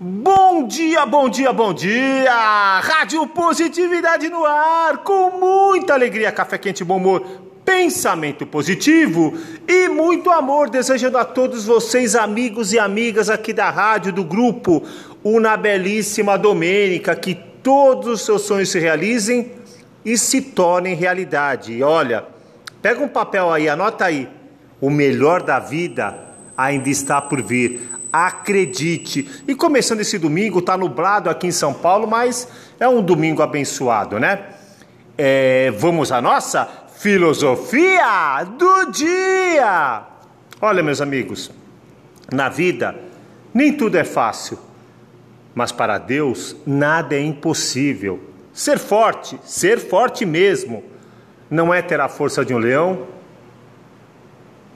Bom 0.00 0.66
dia, 0.66 1.06
bom 1.06 1.28
dia, 1.28 1.52
bom 1.52 1.72
dia! 1.72 2.80
Rádio 2.80 3.28
Positividade 3.28 4.28
no 4.28 4.44
ar, 4.44 4.98
com 5.04 5.30
muita 5.38 5.94
alegria, 5.94 6.32
café 6.32 6.58
quente, 6.58 6.82
bom 6.82 6.96
humor, 6.96 7.24
pensamento 7.64 8.44
positivo 8.44 9.38
e 9.68 9.88
muito 9.88 10.32
amor, 10.32 10.68
desejando 10.68 11.16
a 11.16 11.24
todos 11.24 11.64
vocês, 11.64 12.16
amigos 12.16 12.72
e 12.72 12.78
amigas 12.78 13.30
aqui 13.30 13.52
da 13.52 13.70
rádio, 13.70 14.12
do 14.12 14.24
grupo, 14.24 14.82
uma 15.22 15.56
belíssima 15.56 16.36
Domênica, 16.36 17.14
que 17.14 17.36
todos 17.62 18.08
os 18.08 18.22
seus 18.22 18.42
sonhos 18.42 18.70
se 18.70 18.80
realizem 18.80 19.52
e 20.04 20.18
se 20.18 20.42
tornem 20.42 20.96
realidade. 20.96 21.72
E 21.72 21.84
olha, 21.84 22.24
pega 22.82 23.00
um 23.00 23.08
papel 23.08 23.52
aí, 23.52 23.68
anota 23.68 24.06
aí. 24.06 24.28
O 24.80 24.90
melhor 24.90 25.40
da 25.40 25.60
vida 25.60 26.18
ainda 26.56 26.88
está 26.88 27.22
por 27.22 27.40
vir. 27.40 27.93
Acredite. 28.16 29.28
E 29.48 29.56
começando 29.56 29.98
esse 29.98 30.20
domingo, 30.20 30.62
tá 30.62 30.76
nublado 30.76 31.28
aqui 31.28 31.48
em 31.48 31.50
São 31.50 31.74
Paulo, 31.74 32.06
mas 32.06 32.46
é 32.78 32.88
um 32.88 33.02
domingo 33.02 33.42
abençoado, 33.42 34.20
né? 34.20 34.50
É, 35.18 35.72
vamos 35.72 36.12
à 36.12 36.22
nossa 36.22 36.68
filosofia 36.96 38.44
do 38.56 38.92
dia. 38.92 40.02
Olha, 40.62 40.80
meus 40.80 41.00
amigos, 41.00 41.50
na 42.32 42.48
vida 42.48 42.94
nem 43.52 43.72
tudo 43.72 43.98
é 43.98 44.04
fácil, 44.04 44.60
mas 45.52 45.72
para 45.72 45.98
Deus 45.98 46.54
nada 46.64 47.16
é 47.16 47.20
impossível. 47.20 48.20
Ser 48.52 48.78
forte, 48.78 49.40
ser 49.42 49.80
forte 49.80 50.24
mesmo, 50.24 50.84
não 51.50 51.74
é 51.74 51.82
ter 51.82 52.00
a 52.00 52.08
força 52.08 52.44
de 52.44 52.54
um 52.54 52.58
leão, 52.58 53.08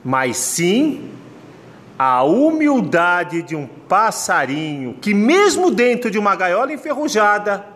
mas 0.04 0.36
sim 0.38 1.17
a 1.98 2.22
humildade 2.22 3.42
de 3.42 3.56
um 3.56 3.66
passarinho 3.66 4.94
que, 5.00 5.12
mesmo 5.12 5.70
dentro 5.70 6.10
de 6.10 6.18
uma 6.18 6.36
gaiola 6.36 6.72
enferrujada, 6.72 7.66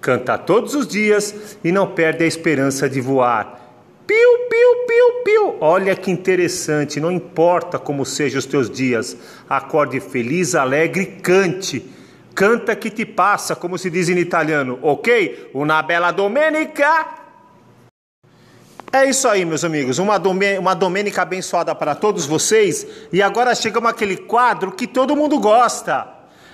canta 0.00 0.38
todos 0.38 0.74
os 0.76 0.86
dias 0.86 1.58
e 1.64 1.72
não 1.72 1.88
perde 1.88 2.22
a 2.22 2.26
esperança 2.26 2.88
de 2.88 3.00
voar. 3.00 3.58
Piu, 4.06 4.38
piu, 4.48 4.86
piu, 4.86 5.22
piu. 5.24 5.56
Olha 5.60 5.96
que 5.96 6.10
interessante, 6.10 7.00
não 7.00 7.10
importa 7.10 7.78
como 7.78 8.06
sejam 8.06 8.38
os 8.38 8.46
teus 8.46 8.70
dias, 8.70 9.16
acorde 9.50 9.98
feliz, 9.98 10.54
alegre, 10.54 11.18
cante. 11.20 11.84
Canta 12.34 12.76
que 12.76 12.88
te 12.88 13.04
passa, 13.04 13.56
como 13.56 13.76
se 13.76 13.90
diz 13.90 14.08
em 14.08 14.18
italiano, 14.18 14.78
ok? 14.80 15.50
Una 15.52 15.82
bella 15.82 16.12
domenica! 16.12 17.17
É 18.90 19.04
isso 19.08 19.28
aí, 19.28 19.44
meus 19.44 19.64
amigos. 19.64 19.98
Uma, 19.98 20.18
domê 20.18 20.56
uma 20.56 20.74
domênica 20.74 21.20
abençoada 21.22 21.74
para 21.74 21.94
todos 21.94 22.24
vocês. 22.24 22.86
E 23.12 23.20
agora 23.20 23.54
chegamos 23.54 23.90
àquele 23.90 24.16
quadro 24.16 24.72
que 24.72 24.86
todo 24.86 25.14
mundo 25.14 25.38
gosta. 25.38 26.08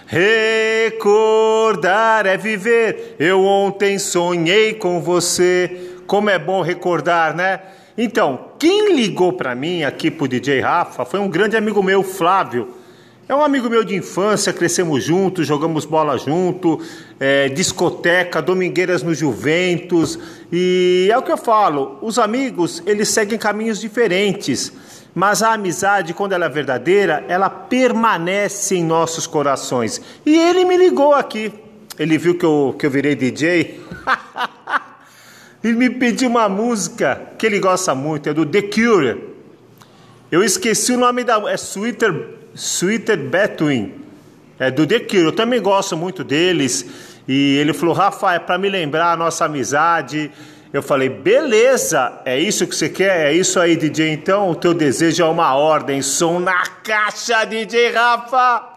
Recordar 0.07 1.07
é 2.27 2.37
viver. 2.37 3.15
Eu 3.21 3.45
ontem 3.45 3.99
sonhei 4.01 4.75
com 4.75 5.01
você. 5.01 5.93
Como 6.07 6.29
é 6.29 6.39
bom 6.39 6.61
recordar, 6.61 7.35
né? 7.37 7.61
Então, 7.97 8.51
quem 8.59 8.95
ligou 8.95 9.33
para 9.33 9.55
mim 9.55 9.85
aqui 9.85 10.11
pro 10.11 10.27
DJ 10.27 10.61
Rafa 10.61 11.05
foi 11.05 11.21
um 11.21 11.29
grande 11.29 11.57
amigo 11.57 11.83
meu, 11.83 12.03
Flávio. 12.03 12.75
É 13.27 13.35
um 13.35 13.43
amigo 13.43 13.71
meu 13.71 13.83
de 13.83 13.97
infância, 13.97 14.53
crescemos 14.53 15.03
juntos, 15.03 15.47
jogamos 15.47 15.87
bola 15.87 16.19
junto, 16.19 16.79
é, 17.19 17.49
discoteca, 17.49 18.43
domingueiras 18.43 19.03
no 19.03 19.15
Juventus. 19.15 20.19
E 20.53 21.09
é 21.11 21.17
o 21.17 21.23
que 21.23 21.33
eu 21.33 21.39
falo, 21.39 21.99
os 22.03 22.19
amigos, 22.19 22.83
eles 22.85 23.09
seguem 23.09 23.39
caminhos 23.39 23.81
diferentes. 23.81 24.71
Mas 25.15 25.43
a 25.43 25.55
amizade, 25.55 26.13
quando 26.13 26.33
ela 26.33 26.45
é 26.45 26.49
verdadeira, 26.51 27.25
ela 27.27 27.49
permanece 27.49 28.77
em 28.77 28.85
nossos 28.85 29.27
corações. 29.27 30.03
E 30.27 30.37
ele 30.37 30.67
me 30.67 30.77
ligou 30.77 31.15
aqui. 31.15 31.51
Ele 31.99 32.19
viu 32.19 32.37
que 32.37 32.45
eu, 32.45 32.77
que 32.79 32.85
eu 32.85 32.91
virei 32.91 33.15
DJ. 33.15 33.81
e 35.65 35.73
me 35.73 35.89
pediu 35.89 36.29
uma 36.29 36.47
música 36.47 37.23
que 37.39 37.47
ele 37.47 37.59
gosta 37.59 37.95
muito, 37.95 38.29
é 38.29 38.35
do 38.35 38.45
The 38.45 38.63
Cure. 38.63 39.33
Eu 40.31 40.43
esqueci 40.43 40.93
o 40.93 40.99
nome 40.99 41.25
da. 41.25 41.37
É 41.51 41.57
Sweeter 41.57 42.44
Sweeter 42.55 43.17
Between, 43.17 43.93
é 44.59 44.71
do 44.71 44.87
The 44.87 45.01
Cure. 45.01 45.25
Eu 45.25 45.33
também 45.33 45.61
gosto 45.61 45.97
muito 45.97 46.23
deles. 46.23 46.87
E 47.27 47.57
ele 47.57 47.73
falou: 47.73 47.95
Rafa, 47.95 48.35
é 48.35 48.39
para 48.39 48.59
me 48.59 48.69
lembrar 48.69 49.13
a 49.13 49.17
nossa 49.17 49.47
amizade. 49.47 50.31
Eu 50.73 50.83
falei: 50.83 51.09
beleza, 51.09 52.21
é 52.25 52.39
isso 52.39 52.67
que 52.67 52.75
você 52.75 52.89
quer? 52.89 53.27
É 53.27 53.33
isso 53.33 53.59
aí, 53.61 53.77
DJ. 53.77 54.11
Então, 54.11 54.51
o 54.51 54.55
teu 54.55 54.75
desejo 54.75 55.23
é 55.23 55.27
uma 55.27 55.55
ordem. 55.55 56.03
Som 56.03 56.41
na 56.41 56.63
caixa, 56.83 57.45
DJ 57.45 57.93
Rafa. 57.93 58.74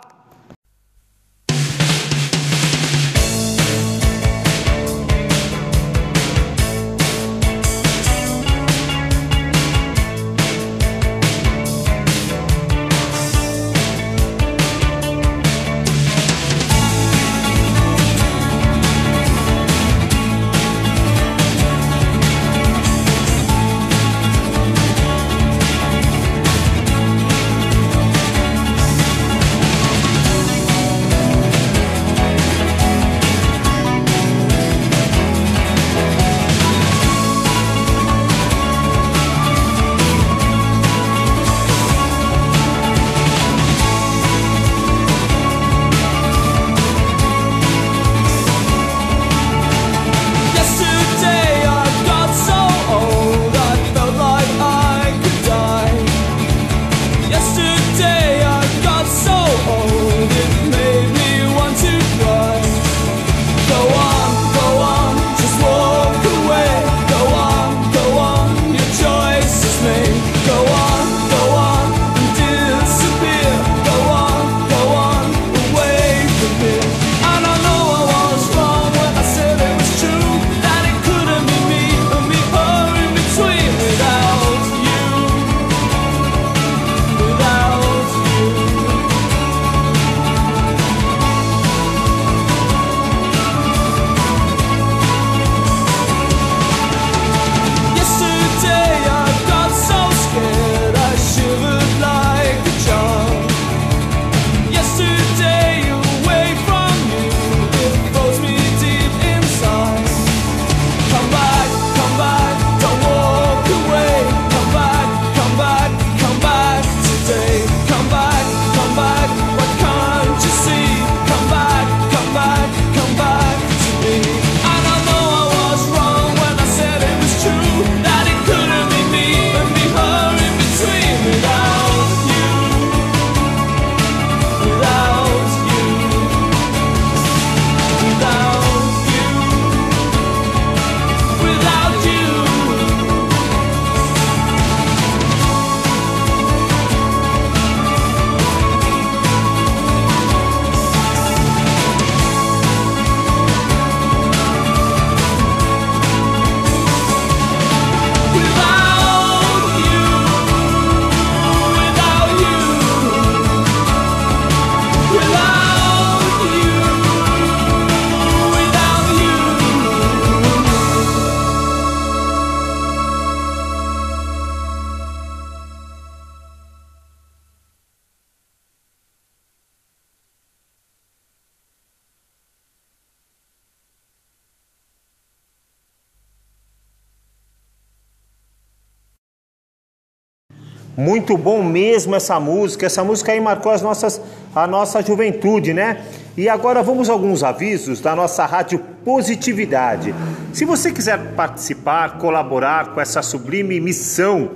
Muito 190.98 191.38
bom 191.38 191.62
mesmo 191.62 192.16
essa 192.16 192.40
música. 192.40 192.88
Essa 192.88 193.04
música 193.04 193.32
aí 193.32 193.40
marcou 193.40 193.72
as 193.72 193.84
nossas, 193.84 194.20
a 194.56 194.66
nossa 194.66 195.00
juventude, 195.04 195.72
né? 195.72 196.04
E 196.36 196.50
agora 196.50 196.82
vamos 196.82 197.08
a 197.08 197.14
alguns 197.14 197.44
avisos 197.44 198.02
da 198.02 198.16
nossa 198.16 198.44
rádio 198.48 198.80
Positividade. 199.06 200.14
Se 200.52 200.66
você 200.66 200.92
quiser 200.92 201.34
participar, 201.36 202.18
colaborar 202.18 202.94
com 202.94 203.00
essa 203.00 203.22
sublime 203.22 203.80
missão 203.80 204.52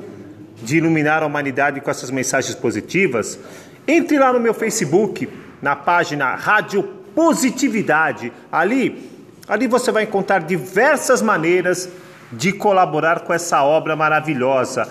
de 0.63 0.77
iluminar 0.77 1.21
a 1.21 1.27
humanidade 1.27 1.79
com 1.79 1.91
essas 1.91 2.09
mensagens 2.09 2.55
positivas, 2.55 3.37
entre 3.87 4.17
lá 4.17 4.33
no 4.33 4.39
meu 4.39 4.53
Facebook, 4.53 5.29
na 5.61 5.75
página 5.75 6.33
Rádio 6.33 6.83
Positividade. 7.13 8.33
Ali, 8.51 9.09
ali 9.47 9.67
você 9.67 9.91
vai 9.91 10.03
encontrar 10.03 10.39
diversas 10.39 11.21
maneiras 11.21 11.87
de 12.31 12.51
colaborar 12.51 13.21
com 13.21 13.31
essa 13.31 13.63
obra 13.63 13.95
maravilhosa 13.95 14.87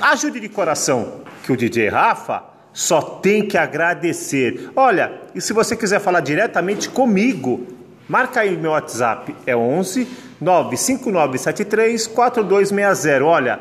Ajude 0.00 0.40
de 0.40 0.48
coração 0.48 1.20
que 1.44 1.52
o 1.52 1.56
DJ 1.56 1.88
Rafa 1.88 2.42
só 2.72 3.00
tem 3.00 3.46
que 3.46 3.56
agradecer. 3.56 4.70
Olha, 4.74 5.12
e 5.34 5.40
se 5.40 5.52
você 5.52 5.76
quiser 5.76 6.00
falar 6.00 6.20
diretamente 6.20 6.88
comigo, 6.88 7.66
marca 8.08 8.40
aí 8.40 8.56
meu 8.56 8.72
WhatsApp, 8.72 9.34
é 9.46 9.54
11 9.54 10.08
95973 10.40 12.08
4260. 12.08 13.24
Olha, 13.24 13.60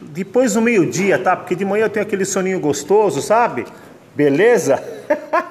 depois 0.00 0.54
do 0.54 0.60
meio-dia, 0.60 1.18
tá? 1.18 1.36
Porque 1.36 1.54
de 1.54 1.64
manhã 1.64 1.84
eu 1.84 1.90
tenho 1.90 2.06
aquele 2.06 2.24
soninho 2.24 2.58
gostoso, 2.58 3.20
sabe? 3.20 3.66
Beleza? 4.14 4.82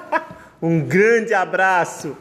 um 0.60 0.80
grande 0.80 1.32
abraço. 1.32 2.16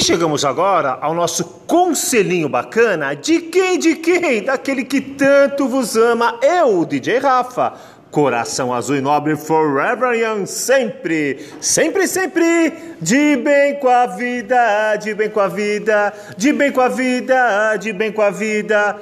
E 0.00 0.02
chegamos 0.02 0.46
agora 0.46 0.96
ao 0.98 1.12
nosso 1.12 1.44
conselhinho 1.66 2.48
bacana 2.48 3.12
de 3.12 3.38
quem, 3.38 3.78
de 3.78 3.96
quem? 3.96 4.42
Daquele 4.42 4.82
que 4.82 4.98
tanto 4.98 5.68
vos 5.68 5.94
ama, 5.94 6.38
eu, 6.42 6.86
DJ 6.86 7.18
Rafa. 7.18 7.74
Coração 8.10 8.72
azul 8.72 8.96
e 8.96 9.02
nobre 9.02 9.36
forever 9.36 10.14
young, 10.14 10.46
sempre, 10.46 11.38
sempre, 11.60 12.08
sempre, 12.08 12.72
de 12.98 13.36
bem 13.36 13.74
com 13.74 13.90
a 13.90 14.06
vida, 14.06 14.96
de 14.96 15.12
bem 15.12 15.28
com 15.28 15.40
a 15.40 15.48
vida, 15.48 16.14
de 16.34 16.50
bem 16.50 16.72
com 16.72 16.80
a 16.80 16.88
vida, 16.88 17.76
de 17.76 17.92
bem 17.92 18.10
com 18.10 18.22
a 18.22 18.30
vida. 18.30 18.96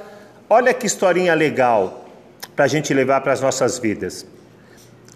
Olha 0.49 0.73
que 0.73 0.85
historinha 0.85 1.33
legal 1.33 2.07
para 2.57 2.65
a 2.65 2.67
gente 2.67 2.93
levar 2.93 3.21
para 3.21 3.31
as 3.31 3.39
nossas 3.39 3.79
vidas. 3.79 4.25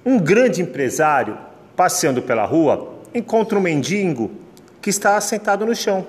Um 0.06 0.18
grande 0.18 0.62
empresário, 0.62 1.38
passeando 1.76 2.22
pela 2.22 2.46
rua, 2.46 3.02
encontra 3.14 3.60
um 3.60 3.62
mendigo 3.62 4.43
que 4.84 4.90
está 4.90 5.20
sentado 5.22 5.66
no 5.66 5.74
chão. 5.74 6.06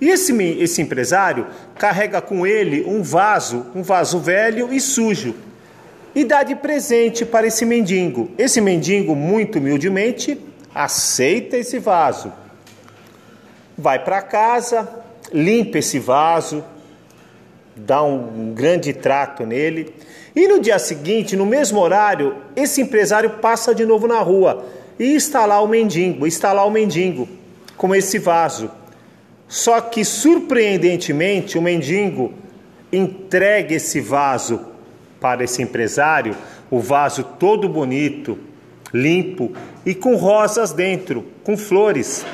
E 0.00 0.10
esse, 0.10 0.36
esse 0.60 0.82
empresário 0.82 1.46
carrega 1.78 2.20
com 2.20 2.44
ele 2.44 2.84
um 2.84 3.00
vaso, 3.00 3.64
um 3.74 3.82
vaso 3.82 4.18
velho 4.18 4.74
e 4.74 4.80
sujo, 4.80 5.36
e 6.12 6.24
dá 6.24 6.42
de 6.42 6.56
presente 6.56 7.24
para 7.24 7.46
esse 7.46 7.64
mendigo. 7.64 8.28
Esse 8.36 8.60
mendigo, 8.60 9.14
muito 9.14 9.58
humildemente, 9.58 10.38
aceita 10.74 11.56
esse 11.56 11.78
vaso. 11.78 12.32
Vai 13.78 14.02
para 14.02 14.20
casa, 14.20 14.88
limpa 15.32 15.78
esse 15.78 16.00
vaso, 16.00 16.64
dá 17.76 18.02
um, 18.02 18.52
grande 18.52 18.92
trato 18.92 19.46
nele. 19.46 19.94
E 20.34 20.48
no 20.48 20.58
dia 20.58 20.78
seguinte, 20.80 21.36
no 21.36 21.46
mesmo 21.46 21.78
horário, 21.78 22.36
esse 22.56 22.80
empresário 22.82 23.30
passa 23.38 23.72
de 23.72 23.86
novo 23.86 24.08
na 24.08 24.18
rua 24.18 24.66
e 24.98 25.14
está 25.14 25.46
lá 25.46 25.60
o 25.60 25.68
mendigo, 25.68 26.26
está 26.26 26.52
lá 26.52 26.64
o 26.64 26.70
mendigo 26.70 27.28
com 27.76 27.94
esse 27.94 28.18
vaso. 28.18 28.70
Só 29.48 29.80
que, 29.80 30.04
surpreendentemente, 30.04 31.56
o 31.56 31.62
mendigo 31.62 32.32
entrega 32.92 33.74
esse 33.74 34.00
vaso 34.00 34.60
para 35.20 35.44
esse 35.44 35.62
empresário, 35.62 36.36
o 36.70 36.80
vaso 36.80 37.22
todo 37.38 37.68
bonito, 37.68 38.38
limpo 38.92 39.52
e 39.84 39.94
com 39.94 40.16
rosas 40.16 40.72
dentro, 40.72 41.24
com 41.44 41.56
flores. 41.56 42.24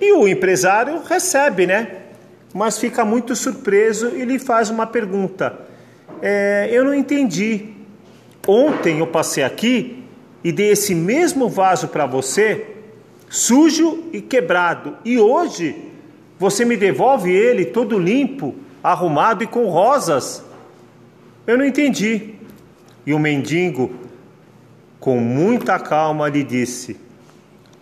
E 0.00 0.12
o 0.12 0.28
empresário 0.28 1.02
recebe, 1.02 1.66
né? 1.66 1.88
Mas 2.54 2.78
fica 2.78 3.04
muito 3.04 3.34
surpreso 3.34 4.16
e 4.16 4.24
lhe 4.24 4.38
faz 4.38 4.70
uma 4.70 4.86
pergunta. 4.86 5.58
É, 6.22 6.68
eu 6.70 6.84
não 6.84 6.94
entendi. 6.94 7.70
Ontem 8.46 9.00
eu 9.00 9.06
passei 9.06 9.42
aqui 9.42 10.04
e 10.42 10.52
dei 10.52 10.70
esse 10.70 10.94
mesmo 10.94 11.48
vaso 11.48 11.88
para 11.88 12.06
você 12.06 12.77
sujo 13.28 14.04
e 14.12 14.20
quebrado, 14.20 14.96
e 15.04 15.18
hoje 15.18 15.88
você 16.38 16.64
me 16.64 16.76
devolve 16.76 17.30
ele 17.32 17.64
todo 17.64 17.98
limpo, 17.98 18.54
arrumado 18.82 19.42
e 19.42 19.46
com 19.46 19.68
rosas. 19.68 20.44
Eu 21.46 21.58
não 21.58 21.64
entendi. 21.64 22.34
E 23.04 23.12
o 23.12 23.18
mendigo, 23.18 23.90
com 25.00 25.18
muita 25.18 25.78
calma, 25.78 26.28
lhe 26.28 26.44
disse: 26.44 26.96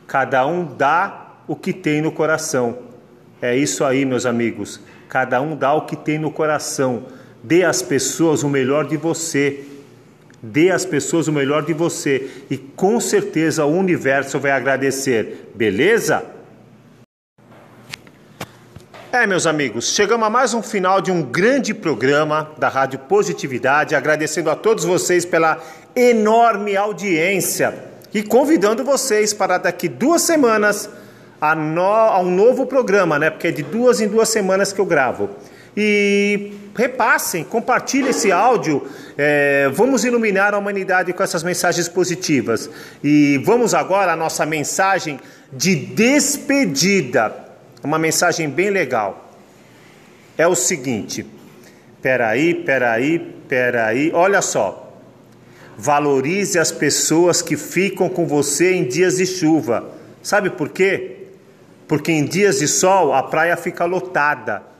Cada 0.06 0.46
um 0.46 0.64
dá 0.64 1.34
o 1.46 1.54
que 1.54 1.72
tem 1.72 2.00
no 2.00 2.12
coração. 2.12 2.78
É 3.40 3.56
isso 3.56 3.84
aí, 3.84 4.04
meus 4.04 4.24
amigos. 4.24 4.80
Cada 5.08 5.40
um 5.40 5.56
dá 5.56 5.74
o 5.74 5.82
que 5.82 5.96
tem 5.96 6.18
no 6.18 6.30
coração. 6.30 7.04
Dê 7.42 7.64
às 7.64 7.82
pessoas 7.82 8.42
o 8.42 8.48
melhor 8.48 8.86
de 8.86 8.96
você. 8.96 9.64
Dê 10.42 10.70
às 10.70 10.84
pessoas 10.84 11.28
o 11.28 11.32
melhor 11.32 11.64
de 11.64 11.72
você 11.72 12.30
e 12.50 12.56
com 12.56 13.00
certeza 13.00 13.64
o 13.64 13.76
universo 13.76 14.38
vai 14.38 14.50
agradecer, 14.50 15.50
beleza? 15.54 16.24
É, 19.10 19.26
meus 19.26 19.46
amigos, 19.46 19.94
chegamos 19.94 20.26
a 20.26 20.30
mais 20.30 20.52
um 20.52 20.62
final 20.62 21.00
de 21.00 21.10
um 21.10 21.22
grande 21.22 21.72
programa 21.72 22.50
da 22.58 22.68
Rádio 22.68 22.98
Positividade, 22.98 23.94
agradecendo 23.94 24.50
a 24.50 24.54
todos 24.54 24.84
vocês 24.84 25.24
pela 25.24 25.58
enorme 25.94 26.76
audiência 26.76 27.74
e 28.12 28.22
convidando 28.22 28.84
vocês 28.84 29.32
para 29.32 29.56
daqui 29.56 29.88
duas 29.88 30.20
semanas 30.20 30.90
a, 31.40 31.54
no, 31.54 31.82
a 31.82 32.20
um 32.20 32.30
novo 32.30 32.66
programa, 32.66 33.18
né? 33.18 33.30
Porque 33.30 33.48
é 33.48 33.50
de 33.50 33.62
duas 33.62 34.02
em 34.02 34.08
duas 34.08 34.28
semanas 34.28 34.70
que 34.70 34.80
eu 34.80 34.86
gravo 34.86 35.30
e 35.76 36.52
repassem, 36.76 37.42
compartilhem 37.42 38.10
esse 38.10 38.30
áudio. 38.30 38.86
É, 39.16 39.70
vamos 39.72 40.04
iluminar 40.04 40.54
a 40.54 40.58
humanidade 40.58 41.12
com 41.12 41.22
essas 41.22 41.42
mensagens 41.42 41.88
positivas. 41.88 42.70
E 43.02 43.38
vamos 43.44 43.74
agora 43.74 44.12
à 44.12 44.16
nossa 44.16 44.44
mensagem 44.44 45.18
de 45.52 45.74
despedida. 45.74 47.34
Uma 47.82 47.98
mensagem 47.98 48.48
bem 48.48 48.70
legal. 48.70 49.32
É 50.36 50.46
o 50.46 50.54
seguinte: 50.54 51.26
peraí, 52.02 52.54
peraí, 52.54 53.18
peraí, 53.48 54.12
olha 54.12 54.42
só. 54.42 54.82
Valorize 55.78 56.58
as 56.58 56.72
pessoas 56.72 57.42
que 57.42 57.56
ficam 57.56 58.08
com 58.08 58.26
você 58.26 58.72
em 58.72 58.84
dias 58.84 59.16
de 59.16 59.26
chuva. 59.26 59.92
Sabe 60.22 60.50
por 60.50 60.70
quê? 60.70 61.28
Porque 61.86 62.10
em 62.10 62.24
dias 62.24 62.58
de 62.58 62.68
sol 62.68 63.14
a 63.14 63.22
praia 63.22 63.56
fica 63.56 63.84
lotada 63.84 64.75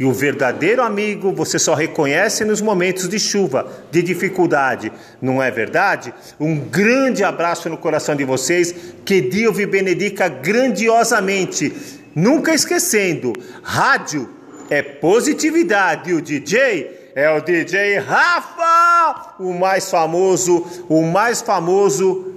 e 0.00 0.04
o 0.06 0.14
verdadeiro 0.14 0.82
amigo 0.82 1.30
você 1.30 1.58
só 1.58 1.74
reconhece 1.74 2.42
nos 2.42 2.62
momentos 2.62 3.06
de 3.06 3.18
chuva, 3.18 3.70
de 3.90 4.02
dificuldade, 4.02 4.90
não 5.20 5.42
é 5.42 5.50
verdade? 5.50 6.14
Um 6.40 6.58
grande 6.58 7.22
abraço 7.22 7.68
no 7.68 7.76
coração 7.76 8.16
de 8.16 8.24
vocês, 8.24 8.74
que 9.04 9.20
Deus 9.20 9.54
vos 9.54 9.66
benedica 9.66 10.26
grandiosamente. 10.26 12.00
Nunca 12.14 12.54
esquecendo, 12.54 13.34
rádio 13.62 14.26
é 14.70 14.82
positividade, 14.82 16.14
o 16.14 16.22
DJ 16.22 17.12
é 17.14 17.28
o 17.28 17.42
DJ 17.42 17.98
Rafa, 17.98 19.34
o 19.38 19.52
mais 19.52 19.90
famoso, 19.90 20.66
o 20.88 21.02
mais 21.02 21.42
famoso. 21.42 22.36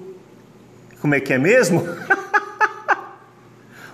Como 0.99 1.15
é 1.15 1.21
que 1.21 1.31
é 1.31 1.37
mesmo? 1.37 1.81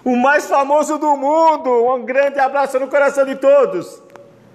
o 0.03 0.15
mais 0.15 0.47
famoso 0.47 0.97
do 0.97 1.15
mundo. 1.15 1.69
Um 1.93 2.03
grande 2.03 2.39
abraço 2.39 2.79
no 2.79 2.87
coração 2.87 3.25
de 3.25 3.35
todos. 3.35 4.01